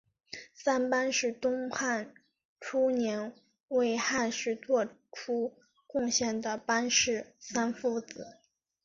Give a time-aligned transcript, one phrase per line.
[0.55, 2.15] 三班是东汉
[2.59, 3.35] 初年
[3.67, 5.53] 为汉室作出
[5.85, 8.25] 贡献的班氏三父子。